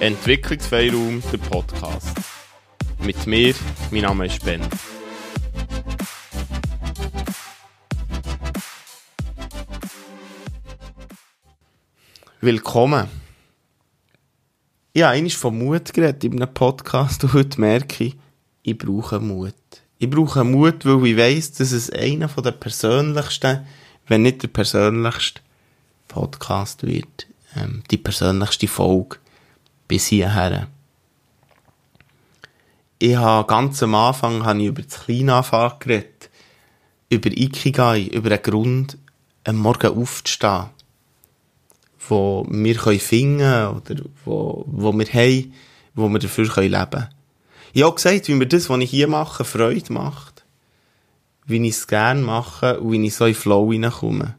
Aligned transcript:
Entwicklungsfreiraum, 0.00 1.22
der 1.30 1.36
Podcast. 1.36 2.16
Mit 3.00 3.26
mir, 3.26 3.54
mein 3.90 4.00
Name 4.00 4.24
ist 4.24 4.42
Ben. 4.42 4.62
Willkommen. 12.40 13.08
Ich 14.94 15.02
habe 15.02 15.28
von 15.28 15.58
Mut 15.58 15.92
geredet 15.92 16.24
in 16.24 16.42
einem 16.42 16.54
Podcast 16.54 17.22
und 17.24 17.34
heute 17.34 17.60
merke 17.60 18.04
ich, 18.04 18.16
ich 18.62 18.78
brauche 18.78 19.20
Mut. 19.20 19.52
Ich 19.98 20.08
brauche 20.08 20.44
Mut, 20.44 20.86
weil 20.86 21.08
ich 21.08 21.16
weiss, 21.18 21.52
dass 21.52 21.72
es 21.72 21.90
einer 21.90 22.28
der 22.28 22.52
persönlichsten, 22.52 23.66
wenn 24.06 24.22
nicht 24.22 24.42
der 24.42 24.48
persönlichste 24.48 25.42
Podcast 26.08 26.86
wird. 26.86 27.26
Ähm, 27.54 27.82
die 27.90 27.98
persönlichste 27.98 28.66
Folge 28.66 29.18
bis 29.90 30.06
hierher. 30.06 30.68
Ich 33.00 33.16
habe 33.16 33.46
ganz 33.48 33.82
am 33.82 33.96
Anfang 33.96 34.44
habe 34.44 34.60
ich 34.60 34.66
über 34.66 34.82
das 34.82 35.04
Kleinanfang 35.04 35.72
geredet. 35.80 36.30
Über 37.08 37.30
Ikigai, 37.30 38.02
über 38.02 38.28
den 38.28 38.40
Grund, 38.40 38.98
am 39.42 39.56
Morgen 39.56 39.98
aufzustehen. 39.98 40.66
Wo 42.08 42.46
wir 42.48 42.78
finden 43.00 43.38
können 43.38 43.76
oder 43.76 44.04
wo, 44.24 44.64
wo 44.68 44.92
wir 44.92 45.06
haben, 45.06 45.52
wo 45.94 46.08
wir 46.08 46.20
dafür 46.20 46.44
leben 46.44 46.90
können. 46.90 47.08
Ich 47.72 47.82
habe 47.82 47.96
gesagt, 47.96 48.28
wie 48.28 48.34
mir 48.34 48.46
das, 48.46 48.70
was 48.70 48.80
ich 48.80 48.90
hier 48.90 49.08
mache, 49.08 49.44
Freude 49.44 49.92
macht. 49.92 50.44
Wie 51.46 51.66
ich 51.66 51.74
es 51.74 51.88
gerne 51.88 52.22
mache 52.22 52.78
und 52.78 52.92
wie 52.92 53.04
ich 53.04 53.14
so 53.16 53.26
in 53.26 53.34
Flow 53.34 53.72
hineinkomme. 53.72 54.36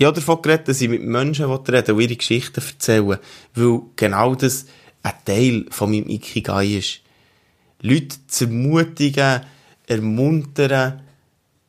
Ich 0.00 0.06
habe 0.06 0.18
davon 0.18 0.40
geredet, 0.40 0.66
dass 0.66 0.80
ich 0.80 0.88
mit 0.88 1.02
Menschen 1.02 1.44
reden 1.44 1.94
und 1.94 2.00
ihre 2.00 2.16
Geschichten 2.16 2.62
erzählen 2.66 3.18
weil 3.52 3.80
genau 3.96 4.34
das 4.34 4.64
ein 5.02 5.12
Teil 5.26 5.66
von 5.68 5.90
meinem 5.90 6.08
Ikigai 6.08 6.78
ist. 6.78 7.00
Leute 7.82 8.16
zu 8.26 8.44
ermutigen, 8.46 9.42
ermuntern, 9.86 11.02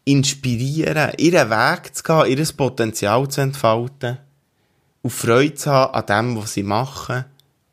inspirieren, 0.06 1.12
ihren 1.18 1.50
Weg 1.50 1.94
zu 1.94 2.04
gehen, 2.04 2.38
ihr 2.38 2.54
Potenzial 2.56 3.28
zu 3.28 3.42
entfalten 3.42 4.20
und 5.02 5.12
Freude 5.12 5.56
zu 5.56 5.70
haben 5.70 5.94
an 5.94 6.06
dem, 6.06 6.42
was 6.42 6.54
sie 6.54 6.64
machen 6.64 7.26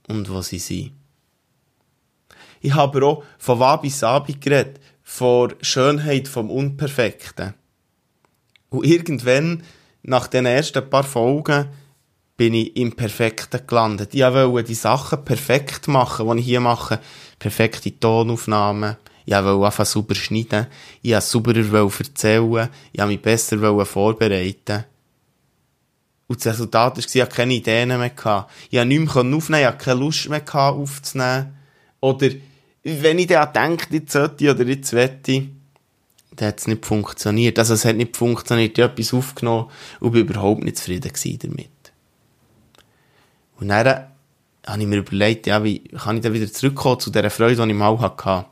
und 0.08 0.28
was 0.28 0.48
sie 0.48 0.58
sind. 0.58 0.90
Ich 2.60 2.74
habe 2.74 3.06
auch 3.06 3.22
von 3.38 3.60
Wabi 3.60 3.90
Sabi 3.90 4.32
geredet, 4.32 4.80
von 5.04 5.54
Schönheit 5.60 6.26
vom 6.26 6.50
Unperfekten. 6.50 7.54
Und 8.70 8.84
irgendwann, 8.84 9.62
nach 10.08 10.26
den 10.26 10.46
ersten 10.46 10.88
paar 10.88 11.04
Folgen, 11.04 11.66
bin 12.36 12.54
ich 12.54 12.76
im 12.76 12.92
Perfekten 12.92 13.66
gelandet. 13.66 14.14
Ich 14.14 14.22
wollte 14.22 14.68
die 14.68 14.74
Sachen 14.74 15.24
perfekt 15.24 15.88
machen, 15.88 16.30
die 16.30 16.40
ich 16.40 16.46
hier 16.46 16.60
mache. 16.60 17.00
Perfekte 17.38 17.98
Tonaufnahmen. 17.98 18.96
Ich 19.26 19.34
wollte 19.34 19.66
einfach 19.66 19.84
sauber 19.84 20.14
schneiden. 20.14 20.66
Ich 21.02 21.12
wollte 21.12 21.26
sauberer 21.26 21.90
erzählen. 21.98 22.68
Ich 22.92 23.00
wollte 23.00 23.12
mich 23.12 23.22
besser 23.22 23.84
vorbereiten. 23.84 24.84
Und 26.28 26.44
das 26.44 26.54
Resultat 26.54 26.96
war, 26.96 27.04
ich 27.04 27.22
hatte 27.22 27.36
keine 27.36 27.54
Ideen 27.54 27.88
mehr. 27.88 28.06
Ich 28.06 28.16
konnte 28.16 28.84
nichts 28.84 29.14
mehr 29.14 29.24
aufnehmen, 29.36 29.60
ich 29.60 29.66
hatte 29.66 29.84
keine 29.84 30.00
Lust 30.00 30.28
mehr 30.28 30.42
aufzunehmen. 30.54 31.56
Oder 32.00 32.28
wenn 32.84 33.18
ich 33.18 33.26
dann 33.26 33.52
denke, 33.52 33.94
jetzt 33.94 34.12
sollte 34.12 34.50
oder 34.50 34.64
jetzt 34.64 34.92
wette, 34.92 35.48
dann 36.38 36.48
hat 36.48 36.60
es 36.60 36.66
nicht 36.66 36.86
funktioniert. 36.86 37.58
Also 37.58 37.74
es 37.74 37.84
hat 37.84 37.96
nicht 37.96 38.16
funktioniert, 38.16 38.78
ich 38.78 38.82
habe 38.82 38.92
etwas 38.92 39.12
aufgenommen 39.12 39.70
und 40.00 40.12
bin 40.12 40.22
überhaupt 40.22 40.62
nicht 40.62 40.78
zufrieden 40.78 41.12
damit. 41.42 41.68
Und 43.58 43.68
dann 43.68 44.06
habe 44.66 44.80
ich 44.80 44.86
mir 44.86 44.98
überlegt, 44.98 45.46
ja, 45.46 45.62
wie 45.64 45.80
kann 45.80 46.16
ich 46.16 46.22
dann 46.22 46.32
wieder 46.32 46.50
zurückkommen 46.52 47.00
zu 47.00 47.10
dieser 47.10 47.30
Freude, 47.30 47.56
die 47.56 47.70
ich 47.70 47.76
mal 47.76 47.98
hatte. 47.98 48.46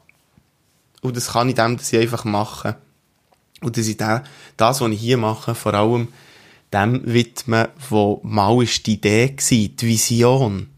Und 1.00 1.16
das 1.16 1.32
kann 1.32 1.48
ich 1.48 1.54
dem, 1.54 1.76
dass 1.76 1.92
ich 1.92 2.00
einfach 2.00 2.24
mache. 2.24 2.76
Und 3.60 3.76
dass 3.76 3.86
ich 3.86 3.96
das, 3.96 4.22
was 4.58 4.80
ich 4.80 5.00
hier 5.00 5.16
mache, 5.16 5.54
vor 5.54 5.74
allem 5.74 6.08
dem 6.72 7.02
widmen, 7.04 7.68
wo 7.88 8.20
mal 8.24 8.62
ist 8.62 8.86
die 8.86 8.94
Idee 8.94 9.30
war, 9.30 9.68
die 9.68 9.80
Vision 9.80 10.68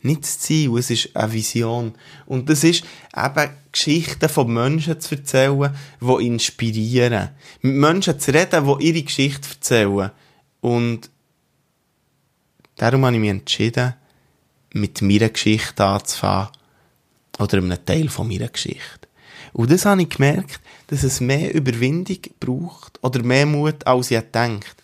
nicht 0.00 0.22
das 0.22 0.38
Ziel, 0.38 0.76
es 0.78 0.90
ist 0.90 1.14
eine 1.16 1.32
Vision. 1.32 1.94
Und 2.26 2.48
das 2.48 2.62
ist 2.64 2.84
eben 3.16 3.50
Geschichten 3.72 4.28
von 4.28 4.52
Menschen 4.52 5.00
zu 5.00 5.16
erzählen, 5.16 5.74
die 6.00 6.26
inspirieren. 6.26 7.30
Mit 7.62 7.74
Menschen 7.74 8.18
zu 8.20 8.32
reden, 8.32 8.64
die 8.64 8.86
ihre 8.86 9.02
Geschichte 9.02 9.48
erzählen. 9.50 10.10
Und 10.60 11.10
darum 12.76 13.04
habe 13.04 13.16
ich 13.16 13.20
mich 13.20 13.30
entschieden, 13.30 13.94
mit 14.72 15.02
meiner 15.02 15.30
Geschichte 15.30 15.84
anzufangen. 15.84 16.48
Oder 17.38 17.58
einem 17.58 17.84
Teil 17.84 18.08
von 18.08 18.28
meiner 18.28 18.48
Geschichte. 18.48 19.08
Und 19.52 19.70
das 19.70 19.84
habe 19.84 20.02
ich 20.02 20.08
gemerkt, 20.08 20.60
dass 20.88 21.02
es 21.02 21.20
mehr 21.20 21.54
Überwindung 21.54 22.18
braucht 22.38 22.98
oder 23.02 23.22
mehr 23.22 23.46
Mut, 23.46 23.86
als 23.86 24.10
ich 24.10 24.18
gedacht 24.18 24.76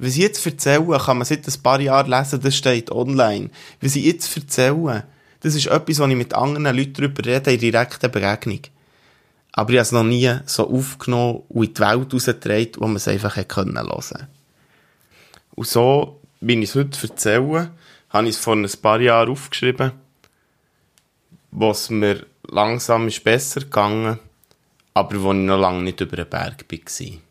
was 0.00 0.12
ich 0.12 0.22
jetzt 0.22 0.44
erzähle, 0.46 0.98
kann 0.98 1.18
man 1.18 1.26
seit 1.26 1.46
ein 1.46 1.62
paar 1.62 1.80
Jahren 1.80 2.10
lesen, 2.10 2.40
das 2.40 2.56
steht 2.56 2.90
online. 2.90 3.50
Was 3.82 3.96
ich 3.96 4.04
jetzt 4.04 4.34
erzähle, 4.34 5.04
das 5.40 5.54
ist 5.54 5.66
etwas, 5.66 5.98
wo 5.98 6.06
ich 6.06 6.16
mit 6.16 6.34
anderen 6.34 6.74
Leuten 6.76 6.94
darüber 6.94 7.24
rede, 7.24 7.52
in 7.52 7.60
direkter 7.60 8.08
Begegnung. 8.08 8.60
Aber 9.52 9.70
ich 9.70 9.76
habe 9.76 9.82
es 9.82 9.92
noch 9.92 10.04
nie 10.04 10.32
so 10.46 10.70
aufgenommen 10.70 11.42
und 11.48 11.64
in 11.64 11.74
die 11.74 11.80
Welt 11.80 12.14
rausgetragen, 12.14 12.72
wo 12.78 12.86
man 12.86 12.96
es 12.96 13.08
einfach 13.08 13.36
hören 13.36 13.48
können. 13.48 13.76
Und 15.54 15.66
so, 15.66 16.20
wie 16.40 16.54
ich 16.54 16.70
es 16.70 16.74
heute 16.74 16.98
erzähle, 17.06 17.70
habe 18.08 18.28
ich 18.28 18.36
es 18.36 18.40
vor 18.40 18.54
ein 18.54 18.68
paar 18.80 19.00
Jahren 19.00 19.30
aufgeschrieben, 19.30 19.92
wo 21.50 21.70
es 21.72 21.90
mir 21.90 22.24
langsam 22.48 23.08
ist 23.08 23.22
besser 23.22 23.60
gegangen, 23.60 24.18
aber 24.94 25.22
wo 25.22 25.32
ich 25.32 25.38
noch 25.38 25.60
lange 25.60 25.82
nicht 25.82 26.00
über 26.00 26.16
den 26.16 26.28
Berg 26.28 26.64
war 26.70 27.29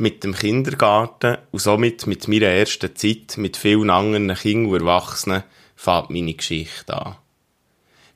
mit 0.00 0.24
dem 0.24 0.34
Kindergarten 0.34 1.36
und 1.50 1.58
somit 1.58 2.06
mit 2.06 2.26
meiner 2.26 2.46
ersten 2.46 2.96
Zeit 2.96 3.36
mit 3.36 3.56
vielen 3.56 3.90
anderen 3.90 4.34
Kindern 4.34 4.72
und 4.72 4.80
Erwachsenen 4.80 5.42
fängt 5.76 6.10
meine 6.10 6.34
Geschichte 6.34 6.96
an. 6.96 7.16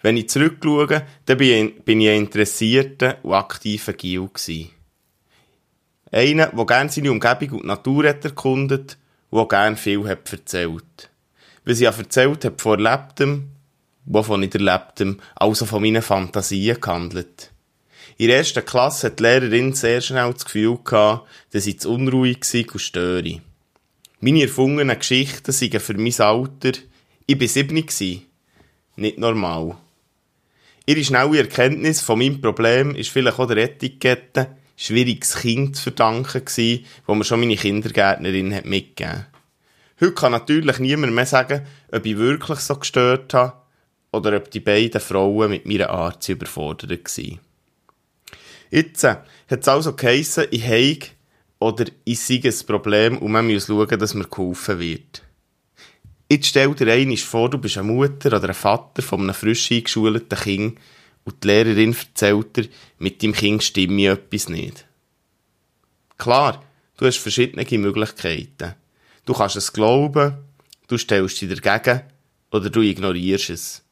Wenn 0.01 0.17
ich 0.17 0.29
zurückschaue, 0.29 1.07
dann 1.27 1.39
bin 1.39 2.01
ich 2.01 2.09
ein 2.09 2.21
interessierter 2.21 3.19
und 3.23 3.35
aktiver 3.35 3.93
Gil 3.93 4.29
Einer, 6.11 6.47
der 6.47 6.67
gerne 6.67 6.91
seine 6.91 7.11
Umgebung 7.11 7.51
und 7.53 7.63
die 7.63 7.69
Natur 7.69 8.09
hat 8.09 8.25
erkundet 8.25 8.99
und 9.31 9.41
auch 9.41 9.49
gerne 9.49 9.77
viel 9.77 10.07
hat 10.07 10.31
erzählt. 10.33 11.11
Was 11.65 11.81
ich 11.81 11.87
erzählt 11.87 12.45
habe 12.45 12.59
von 12.59 12.85
Erlebtem, 12.85 13.51
wovon 14.05 14.41
nicht 14.41 14.55
Erlebtem, 14.55 15.21
also 15.37 15.65
von 15.65 15.83
meinen 15.83 16.03
Fantasien 16.03 16.81
gehandelt. 16.81 17.54
In 18.17 18.29
der 18.29 18.39
ersten 18.39 18.65
Klasse 18.65 19.09
hat 19.09 19.19
die 19.19 19.25
Lehrerin 19.25 19.73
sehr 19.73 20.01
schnell 20.01 20.33
das 20.33 20.45
Gefühl 20.45 20.79
gehabt, 20.85 21.29
dass 21.51 21.67
ich 21.67 21.81
zu 21.81 21.93
unruhig 21.93 22.39
war 22.43 22.73
und 22.73 22.79
störe. 22.79 23.41
Meine 24.21 24.43
erfungenen 24.43 24.99
Geschichten 24.99 25.53
seien 25.53 25.81
für 25.81 25.95
mein 25.95 26.15
Alter, 26.21 26.79
ich 27.27 27.41
war 27.41 27.49
sieben, 27.49 27.85
nicht 28.97 29.19
normal. 29.19 29.77
Ihre 30.87 31.03
schnelle 31.03 31.39
Erkenntnis 31.39 32.01
von 32.01 32.19
meinem 32.19 32.41
Problem 32.41 32.95
ist 32.95 33.11
vielleicht 33.11 33.39
auch 33.39 33.49
der 33.49 33.57
Etikette 33.57 34.49
schwieriges 34.77 35.37
Kind 35.37 35.77
zu 35.77 35.85
verdanken 35.85 36.45
gewesen, 36.45 36.85
wo 37.07 37.15
mir 37.15 37.25
schon 37.25 37.41
meine 37.41 37.57
Kindergärtnerin 37.57 38.55
hat 38.55 38.65
mitgegeben. 38.65 39.27
Heute 40.01 40.13
kann 40.13 40.33
natürlich 40.33 40.79
niemand 40.79 41.15
mehr 41.15 41.27
sagen, 41.27 41.67
ob 41.91 42.05
ich 42.05 42.19
wirklich 42.19 42.59
so 42.59 42.77
gestört 42.77 43.33
habe 43.35 43.55
oder 44.13 44.37
ob 44.37 44.51
die 44.51 44.61
beiden 44.61 45.01
Frauen 45.01 45.51
mit 45.51 45.67
meiner 45.67 45.91
Art 45.91 46.29
überfordert 46.29 46.91
waren. 46.91 47.41
Jetzt 48.71 49.05
hat 49.05 49.27
es 49.49 49.69
also 49.69 49.95
geheissen, 49.95 50.47
ich 50.51 50.65
habe 50.65 51.15
oder 51.59 51.87
ich 52.05 52.21
sei 52.21 52.41
ein 52.43 52.67
Problem 52.67 53.19
und 53.19 53.33
man 53.33 53.47
muss 53.47 53.67
schauen, 53.67 53.99
dass 53.99 54.15
mir 54.15 54.25
geholfen 54.25 54.79
wird. 54.79 55.23
Jetzt 56.31 56.47
stell 56.47 56.75
dir 56.75 56.93
einmal 56.93 57.17
vor, 57.17 57.51
du 57.51 57.59
bist 57.59 57.79
eine 57.79 57.87
Mutter 57.87 58.37
oder 58.37 58.49
ein 58.49 58.55
Vater 58.55 59.03
von 59.03 59.21
einem 59.21 59.35
frisch 59.35 59.71
eingeschulten 59.71 60.39
Kind 60.39 60.79
und 61.25 61.43
die 61.43 61.49
Lehrerin 61.49 61.95
erzählt 61.95 62.57
dir, 62.57 62.69
mit 62.99 63.23
deinem 63.23 63.35
Kind 63.35 63.63
stimme 63.63 64.09
etwas 64.09 64.49
nicht. 64.49 64.87
Klar, 66.19 66.63
du 66.97 67.07
hast 67.07 67.19
verschiedene 67.19 67.67
Möglichkeiten. 67.79 68.75
Du 69.25 69.33
kannst 69.33 69.57
es 69.57 69.73
glauben, 69.73 70.39
du 70.89 70.99
stellst 70.99 71.41
dich 71.41 71.61
dagegen 71.61 72.03
oder 72.51 72.71
du 72.71 72.81
ignorierst 72.81 73.51
es. 73.51 73.83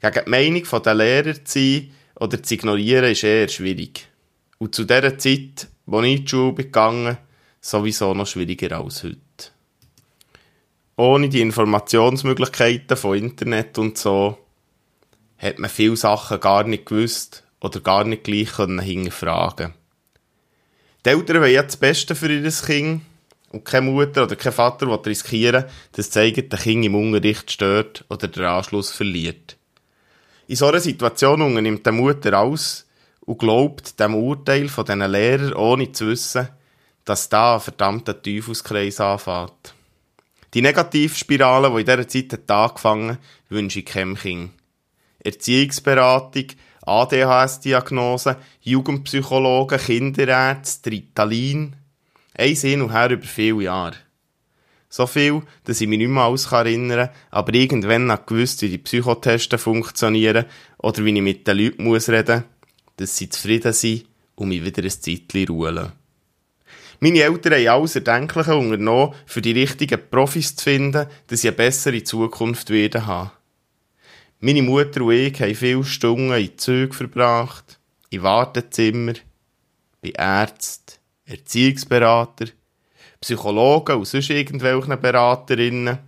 Gegen 0.00 0.24
die 0.24 0.30
Meinung 0.30 0.82
der 0.82 0.94
Lehrer 0.94 1.44
zu 1.44 1.58
sein 1.58 1.90
oder 2.16 2.42
zu 2.42 2.54
ignorieren 2.54 3.10
ist 3.10 3.24
eher 3.24 3.48
schwierig. 3.48 4.08
Und 4.64 4.74
zu 4.74 4.84
dieser 4.84 5.18
Zeit, 5.18 5.68
wo 5.84 6.00
ich 6.00 6.16
in 6.16 6.24
die 6.24 6.30
Schule 6.30 6.54
gegangen 6.54 7.18
sowieso 7.60 8.14
noch 8.14 8.26
schwieriger 8.26 8.78
als 8.80 9.04
heute. 9.04 9.18
Ohne 10.96 11.28
die 11.28 11.42
Informationsmöglichkeiten 11.42 12.96
von 12.96 13.18
Internet 13.18 13.76
und 13.76 13.98
so, 13.98 14.38
hat 15.36 15.58
man 15.58 15.68
viele 15.68 15.98
Sachen 15.98 16.40
gar 16.40 16.64
nicht 16.64 16.86
gewusst 16.86 17.44
oder 17.60 17.80
gar 17.80 18.04
nicht 18.04 18.24
gleich 18.24 18.56
hinterfragen 18.56 19.74
Die 21.04 21.10
Eltern 21.10 21.42
wollen 21.42 21.52
ja 21.52 21.62
das 21.62 21.76
Beste 21.76 22.14
für 22.14 22.32
ihr 22.32 22.50
Kind 22.50 23.02
und 23.50 23.66
keine 23.66 23.90
Mutter 23.90 24.22
oder 24.22 24.34
kein 24.34 24.50
Vater 24.50 24.86
will 24.86 24.98
riskieren, 25.04 25.66
dass 25.92 26.08
das 26.08 26.16
eigene 26.16 26.48
Kind 26.48 26.86
im 26.86 26.94
Unterricht 26.94 27.50
stört 27.50 28.06
oder 28.08 28.28
den 28.28 28.44
Anschluss 28.44 28.92
verliert. 28.92 29.58
In 30.48 30.56
so 30.56 30.68
einer 30.68 30.80
Situation 30.80 31.42
unternimmt 31.42 31.84
die 31.84 31.92
Mutter 31.92 32.32
alles 32.32 32.86
und 33.26 33.38
glaubt 33.38 33.98
dem 34.00 34.14
Urteil 34.14 34.68
von 34.68 34.84
diesen 34.84 35.10
Lehrern, 35.10 35.54
ohne 35.54 35.92
zu 35.92 36.08
wissen, 36.08 36.48
dass 37.04 37.28
da 37.28 37.54
ein 37.54 37.60
verdammter 37.60 38.20
Teufelskreis 38.20 39.00
anfängt. 39.00 39.74
Die 40.54 40.62
Negativspirale, 40.62 41.70
die 41.70 41.80
in 41.80 41.86
dieser 41.86 42.08
Zeit 42.08 42.32
hat 42.32 42.50
angefangen 42.50 43.18
wünsche 43.48 43.80
ich 43.80 43.86
keinem 43.86 44.14
Kind. 44.16 44.50
Erziehungsberatung, 45.18 46.46
ADHS-Diagnose, 46.82 48.36
Jugendpsychologen, 48.60 49.78
Kinderärzte, 49.78 50.90
Ritalin. 50.90 51.76
Ein 52.36 52.54
Hin 52.54 52.82
und 52.82 52.92
Her 52.92 53.10
über 53.10 53.24
viele 53.24 53.62
Jahre. 53.62 53.96
So 54.88 55.06
viel, 55.06 55.42
dass 55.64 55.80
ich 55.80 55.88
mich 55.88 55.98
nicht 55.98 56.08
mehr 56.08 56.22
alles 56.22 56.52
erinnern 56.52 57.08
kann, 57.08 57.16
aber 57.30 57.54
irgendwann 57.54 58.06
noch 58.06 58.26
gewusst, 58.26 58.62
wie 58.62 58.68
die 58.68 58.78
Psychotesten 58.78 59.58
funktionieren 59.58 60.44
oder 60.78 61.04
wie 61.04 61.16
ich 61.16 61.22
mit 61.22 61.48
den 61.48 61.58
Leuten 61.58 61.84
muss 61.84 62.08
reden 62.08 62.44
dass 62.96 63.16
sie 63.16 63.28
zufrieden 63.28 63.72
sind 63.72 64.06
und 64.36 64.48
mich 64.48 64.64
wieder 64.64 64.82
ein 64.82 64.90
Zeitchen 64.90 65.48
ruhen. 65.48 65.92
Meine 67.00 67.22
Eltern 67.22 67.54
haben 67.54 67.68
alles 67.68 67.96
Erdenkliche 67.96 68.54
unternommen, 68.54 69.14
für 69.26 69.42
die 69.42 69.52
richtigen 69.52 70.00
Profis 70.10 70.56
zu 70.56 70.64
finden, 70.64 71.06
dass 71.26 71.40
sie 71.40 71.48
eine 71.48 71.56
bessere 71.56 72.02
Zukunft 72.02 72.70
werden 72.70 73.06
haben. 73.06 73.30
Meine 74.40 74.62
Mutter 74.62 75.02
und 75.02 75.12
ich 75.12 75.40
haben 75.40 75.54
viele 75.54 75.84
Stunden 75.84 76.32
in 76.32 76.56
Zügen 76.56 76.92
verbracht, 76.92 77.78
in 78.10 78.22
Wartezimmer, 78.22 79.14
bei 80.02 80.10
Ärzten, 80.10 80.98
Erziehungsberater, 81.26 82.46
Psychologen 83.20 83.96
und 83.96 84.06
sonst 84.06 84.30
irgendwelchen 84.30 85.00
Beraterinnen, 85.00 85.98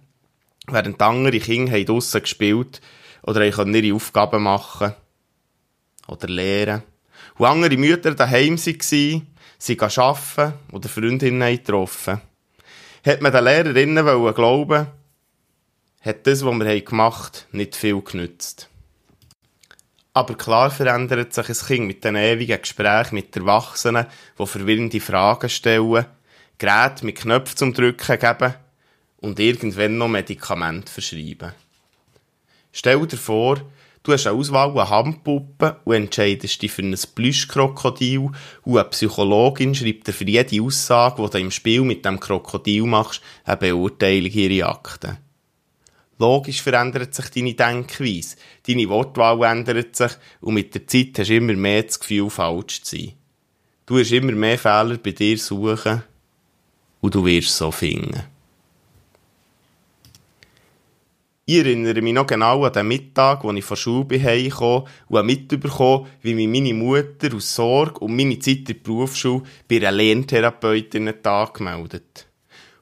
während 0.67 1.03
andere 1.03 1.39
Kinder 1.39 1.83
draussen 1.83 2.23
gespielt 2.23 2.81
oder 3.23 3.45
ihre 3.45 3.95
Aufgaben 3.95 4.43
machen 4.43 4.95
oder 6.09 6.29
lehren. 6.29 6.83
Und 7.39 7.47
andere 7.47 7.77
Mütter 7.77 8.15
daheim 8.15 8.57
waren, 8.57 9.27
sie 9.59 9.81
arbeiten 9.81 10.55
oder 10.73 10.89
Freundinnen 10.89 11.57
getroffen. 11.57 12.21
Hat 13.05 13.21
man 13.21 13.33
den 13.33 13.45
Lehrerinnen 13.45 14.35
glauben 14.35 14.87
hat 16.07 16.27
das, 16.27 16.45
was 16.45 16.59
wir 16.61 16.81
gemacht 16.83 17.47
haben, 17.49 17.59
nicht 17.59 17.75
viel 17.75 18.01
genützt. 18.01 18.69
Aber 20.13 20.37
klar 20.37 20.71
verändert 20.71 21.35
sich 21.35 21.49
ein 21.49 21.67
Kind 21.67 21.87
mit 21.89 22.05
den 22.05 22.17
ewigen 22.17 22.61
Gesprächen 22.61 23.17
mit 23.17 23.37
Erwachsenen, 23.37 24.07
die 24.39 24.47
verwirrende 24.47 25.01
Fragen 25.01 25.51
stellen, 25.51 26.07
Geräte 26.59 27.05
mit 27.05 27.17
Knöpfen 27.17 27.57
zum 27.57 27.75
Drücken 27.75 28.19
geben 28.19 28.55
und 29.19 29.41
irgendwann 29.41 29.99
noch 29.99 30.09
Medikamente 30.09 30.91
verschreiben. 30.91 31.53
Stell 32.73 33.07
dir 33.07 33.17
vor, 33.17 33.61
Du 34.07 34.13
hast 34.13 34.25
eine 34.29 34.37
Auswahl 34.37 34.79
an 34.79 34.89
Handpuppen 34.89 35.73
und 35.85 35.95
entscheidest 35.95 36.63
dich 36.63 36.71
für 36.71 36.83
ein 36.83 36.97
Plüschkrokodil 37.17 38.31
und 38.63 38.79
eine 38.79 38.85
Psychologin 38.91 39.75
schreibt 39.75 40.07
dir 40.07 40.13
für 40.13 40.23
jede 40.23 40.63
Aussage, 40.63 41.21
die 41.25 41.31
du 41.31 41.39
im 41.41 41.51
Spiel 41.51 41.83
mit 41.83 42.05
dem 42.05 42.21
Krokodil 42.21 42.85
machst, 42.85 43.21
eine 43.43 43.57
Beurteilung 43.57 44.31
ihrer 44.31 44.69
Akten. 44.69 45.19
Logisch 46.21 46.63
verändert 46.63 47.17
sich 47.17 47.31
deine 47.31 47.55
Denkweise, 47.55 48.37
deine 48.65 48.89
Wortwahl 48.89 49.43
ändert 49.43 49.97
sich 49.97 50.13
und 50.41 50.55
mit 50.55 50.73
der 50.73 50.87
Zeit 50.87 51.19
hast 51.19 51.31
du 51.31 51.35
immer 51.35 51.55
mehr 51.55 51.83
das 51.83 51.99
Gefühl, 51.99 52.31
falsch 52.31 52.83
zu 52.83 52.97
sein. 52.97 53.15
Du 53.87 53.99
hast 53.99 54.13
immer 54.13 54.31
mehr 54.31 54.57
Fehler 54.57 54.99
bei 54.99 55.11
dir 55.11 55.37
suchen 55.37 56.05
und 57.01 57.13
du 57.13 57.25
wirst 57.25 57.57
so 57.57 57.73
finden. 57.73 58.36
Ich 61.49 61.59
erinnere 61.59 62.03
mich 62.03 62.13
noch 62.13 62.27
genau 62.27 62.65
an 62.65 62.73
den 62.73 62.89
Mittag, 62.89 63.45
wo 63.45 63.53
ich 63.53 63.65
von 63.65 63.77
Schule 63.77 64.21
heimgekommen 64.21 64.89
und 65.07 65.27
mitbekommen, 65.27 66.09
wie 66.21 66.35
mich 66.35 66.49
meine 66.49 66.75
Mutter 66.75 67.33
aus 67.37 67.55
Sorge 67.55 68.01
um 68.01 68.17
meine 68.17 68.41
Zeit 68.41 68.57
in 68.57 68.65
der 68.65 68.75
Berufsschule 68.75 69.45
bei 69.69 69.77
einer 69.77 69.93
Lerntherapeutin 69.93 71.15
angemeldet. 71.23 72.27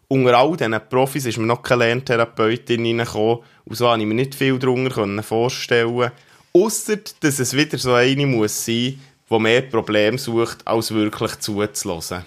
Unter 0.08 0.38
all 0.38 0.56
diesen 0.56 0.80
Profis 0.88 1.26
ist 1.26 1.36
mir 1.36 1.44
noch 1.44 1.62
keine 1.62 1.84
Lerntherapeutin 1.84 2.86
reingekommen 2.86 3.40
und 3.66 3.76
so 3.76 3.84
konnte 3.84 4.00
ich 4.00 4.08
mir 4.08 4.14
nicht 4.14 4.34
viel 4.34 4.58
darunter 4.58 5.22
vorstellen. 5.22 6.10
Ausser, 6.54 7.00
dass 7.20 7.40
es 7.40 7.54
wieder 7.54 7.76
so 7.76 7.92
eine 7.92 8.26
muss 8.26 8.64
sein, 8.64 8.98
die 9.28 9.38
mehr 9.40 9.60
Probleme 9.60 10.16
sucht, 10.16 10.66
als 10.66 10.90
wirklich 10.90 11.38
zuzulassen. 11.38 12.24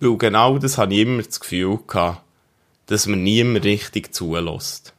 Weil 0.00 0.16
genau 0.16 0.56
das 0.56 0.78
hatte 0.78 0.94
ich 0.94 1.00
immer 1.00 1.22
das 1.22 1.38
Gefühl 1.38 1.78
gehabt, 1.86 2.22
dass 2.86 3.06
man 3.06 3.22
niemand 3.22 3.66
richtig 3.66 4.14
zulässt. 4.14 4.94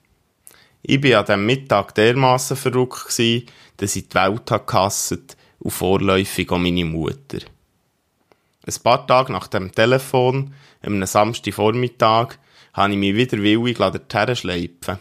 Ich 0.81 1.03
war 1.03 1.19
an 1.19 1.25
diesem 1.25 1.45
Mittag 1.45 1.93
dermassen 1.95 2.55
verrückt, 2.55 3.09
gewesen, 3.09 3.45
dass 3.77 3.95
ich 3.95 4.07
die 4.07 4.15
Welt 4.15 4.45
gehasst 4.65 5.35
und 5.59 5.71
vorläufig 5.71 6.49
auch 6.51 6.57
meine 6.57 6.85
Mutter. 6.85 7.39
Ein 8.65 8.83
paar 8.83 9.05
Tage 9.05 9.31
nach 9.31 9.47
dem 9.47 9.73
Telefon, 9.73 10.53
am 10.81 11.05
Samstagvormittag, 11.05 12.37
habe 12.73 12.93
ich 12.93 12.99
mich 12.99 13.15
wieder 13.15 13.41
willig 13.41 13.77
dorthin 13.77 14.35
schleifen 14.35 14.99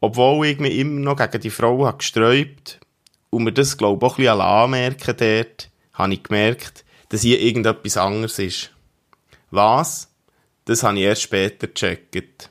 Obwohl 0.00 0.46
ich 0.46 0.58
mich 0.58 0.76
immer 0.76 1.00
noch 1.00 1.16
gegen 1.16 1.40
die 1.40 1.50
Frau 1.50 1.86
habe 1.86 1.98
gesträubt 1.98 2.80
und 3.30 3.44
mir 3.44 3.52
das, 3.52 3.76
glaube 3.76 4.04
ich, 4.06 4.12
auch 4.12 4.18
ein 4.18 4.24
bisschen 4.24 4.40
anmerken 4.40 5.16
dort, 5.16 5.70
habe 5.92 6.14
ich 6.14 6.22
gemerkt, 6.22 6.84
dass 7.10 7.22
hier 7.22 7.40
irgendetwas 7.40 7.96
anderes 7.96 8.38
ist. 8.38 8.72
Was? 9.50 10.08
Das 10.64 10.82
habe 10.82 10.98
ich 10.98 11.04
erst 11.04 11.22
später 11.22 11.66
gecheckt. 11.66 12.50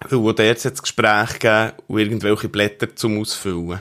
Weil 0.00 0.18
auch 0.18 0.32
dort 0.32 0.38
jetzt 0.38 0.82
Gespräch 0.82 1.38
geben 1.38 1.72
und 1.88 1.98
irgendwelche 1.98 2.48
Blätter 2.48 2.94
zum 2.94 3.20
Ausfüllen. 3.20 3.80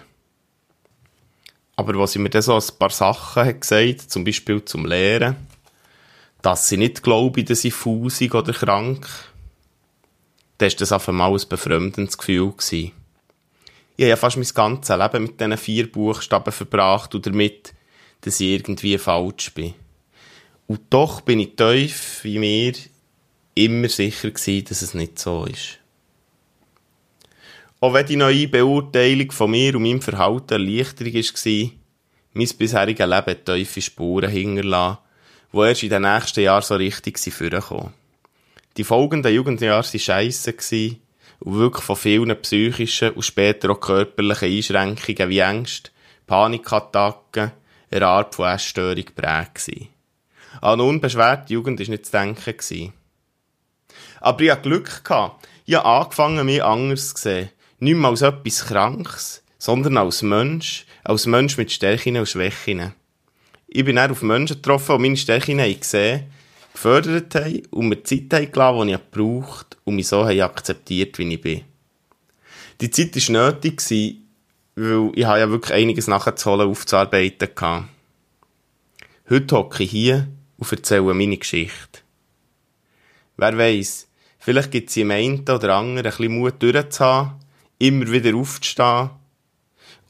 Aber 1.75 1.99
was 1.99 2.13
sie 2.13 2.19
mir 2.19 2.29
dann 2.29 2.41
so 2.41 2.55
ein 2.55 2.63
paar 2.79 2.89
Sachen 2.89 3.45
hat 3.45 3.61
gesagt, 3.61 4.09
zum 4.09 4.23
Beispiel 4.23 4.63
zum 4.63 4.85
Lehren, 4.85 5.35
dass 6.41 6.69
sie 6.69 6.77
nicht 6.77 7.03
glauben, 7.03 7.45
dass 7.45 7.61
sie 7.61 7.71
fusig 7.71 8.33
oder 8.33 8.53
krank, 8.53 9.07
dann 10.57 10.69
war 10.69 10.77
das 10.77 10.91
auf 10.91 11.09
einmal 11.09 11.33
ein 11.33 11.49
befremdendes 11.49 12.17
Gefühl. 12.17 12.51
Gewesen. 12.51 12.91
Ich 13.97 14.03
habe 14.03 14.09
ja 14.09 14.15
fast 14.15 14.37
mein 14.37 14.47
ganzes 14.53 14.97
Leben 14.97 15.23
mit 15.23 15.39
diesen 15.39 15.57
vier 15.57 15.91
Buchstaben 15.91 16.51
verbracht 16.51 17.15
und 17.15 17.25
damit, 17.25 17.73
dass 18.21 18.39
ich 18.39 18.51
irgendwie 18.51 18.97
falsch 18.97 19.53
bin. 19.53 19.73
Und 20.67 20.81
doch 20.89 21.21
bin 21.21 21.39
ich 21.39 21.55
tief 21.55 22.23
wie 22.23 22.39
mir 22.39 22.73
immer 23.53 23.89
sicher 23.89 24.31
gewesen, 24.31 24.65
dass 24.65 24.81
es 24.81 24.93
nicht 24.93 25.19
so 25.19 25.45
ist. 25.45 25.79
Auch 27.85 27.93
wenn 27.93 28.07
die 28.07 28.15
neue 28.15 28.47
Beurteilung 28.47 29.31
von 29.31 29.51
mir 29.51 29.75
und 29.75 29.83
meinem 29.83 30.01
Verhalten 30.01 30.53
Erleichterung 30.53 31.13
war, 31.13 31.71
mein 32.33 32.57
bisheriges 32.57 33.07
Leben 33.07 33.45
tiefe 33.45 33.79
Spuren 33.79 34.31
hinterlassen, 34.31 34.97
die 35.53 35.57
erst 35.59 35.83
in 35.83 35.89
den 35.89 36.01
nächsten 36.01 36.39
Jahren 36.41 36.63
so 36.63 36.73
richtig 36.77 37.19
vorkommen. 37.19 37.93
Die 38.75 38.83
folgenden 38.83 39.31
Jugendjahre 39.31 39.83
waren 39.83 39.99
scheisse 39.99 40.55
und 41.41 41.59
wirklich 41.59 41.83
von 41.85 41.95
vielen 41.95 42.41
psychischen 42.41 43.11
und 43.11 43.21
später 43.21 43.69
auch 43.69 43.79
körperlichen 43.79 44.49
Einschränkungen 44.49 45.29
wie 45.29 45.39
Ängste, 45.41 45.91
Panikattacken, 46.25 47.51
eine 47.91 48.07
Art 48.07 48.33
von 48.33 48.47
Essstörung 48.47 49.05
geprägt. 49.05 49.69
An 50.59 50.81
unbeschwerte 50.81 51.53
Jugend 51.53 51.79
war 51.79 51.87
nicht 51.87 52.07
zu 52.07 52.11
denken. 52.13 52.93
Aber 54.21 54.41
ich 54.41 54.49
hatte 54.49 54.69
Glück. 54.69 55.03
Ich 55.67 55.75
habe 55.75 55.85
angefangen, 55.85 56.47
mich 56.47 56.63
anders 56.63 57.13
zu 57.13 57.21
sehen 57.21 57.49
nicht 57.79 57.95
mehr 57.95 58.09
als 58.09 58.21
etwas 58.21 58.65
Krankes, 58.65 59.43
sondern 59.57 59.97
als 59.97 60.21
Mensch, 60.21 60.85
als 61.03 61.25
Mensch 61.25 61.57
mit 61.57 61.71
Stärken 61.71 62.17
und 62.17 62.27
Schwächen. 62.27 62.93
Ich 63.67 63.83
bin 63.83 63.95
dann 63.95 64.11
auf 64.11 64.21
Menschen 64.21 64.57
getroffen, 64.57 64.97
die 64.97 65.01
meine 65.01 65.17
Stärken 65.17 65.57
gesehen 65.57 66.25
gefördert 66.73 67.33
haben 67.35 67.63
und 67.71 67.87
mir 67.87 68.03
Zeit 68.03 68.33
haben 68.33 68.51
gelassen, 68.51 68.87
die 68.87 68.93
ich 68.93 68.99
gebraucht 68.99 69.77
und 69.85 69.95
mich 69.95 70.07
so 70.07 70.25
haben 70.25 70.41
akzeptiert, 70.41 71.17
wie 71.17 71.33
ich 71.33 71.41
bin. 71.41 71.61
Die 72.81 72.91
Zeit 72.91 73.15
war 73.15 73.51
nötig, 73.51 73.81
weil 74.75 75.11
ich 75.13 75.23
ja 75.23 75.49
wirklich 75.49 75.73
einiges 75.73 76.07
nachzuholen, 76.07 76.67
aufzuarbeiten 76.67 77.49
hatte. 77.55 77.87
Heute 79.29 79.55
hocke 79.55 79.83
ich 79.83 79.91
hier 79.91 80.27
und 80.57 80.71
erzähle 80.71 81.13
meine 81.13 81.37
Geschichte. 81.37 82.01
Wer 83.37 83.57
weiß, 83.57 84.07
vielleicht 84.39 84.71
gibt 84.71 84.89
es 84.89 84.97
im 84.97 85.11
einen 85.11 85.39
oder 85.41 85.75
anderen 85.75 85.97
ein 85.97 86.03
bisschen 86.03 86.31
Mut 86.33 86.61
durchzuhaben 86.61 87.44
immer 87.79 88.11
wieder 88.11 88.35
aufzustehen 88.35 89.09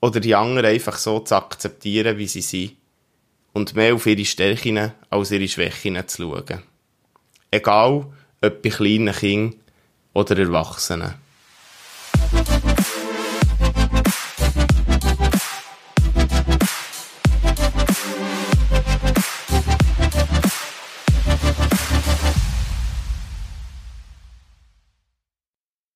oder 0.02 0.20
die 0.20 0.36
anderen 0.36 0.66
einfach 0.70 0.98
so 0.98 1.20
zu 1.20 1.36
akzeptieren, 1.36 2.18
wie 2.18 2.28
sie 2.28 2.42
sind 2.42 2.76
und 3.54 3.76
mehr 3.76 3.96
auf 3.96 4.06
ihre 4.06 4.26
Stärken 4.26 4.92
als 5.10 5.32
ihre 5.32 5.48
Schwächen 5.48 6.08
zu 6.08 6.24
schauen. 6.24 6.62
Egal, 7.52 8.06
ob 8.42 8.62
bei 8.62 8.70
kleinen 8.70 9.14
Kindern 9.14 9.60
oder 10.14 10.38
Erwachsenen. 10.38 11.25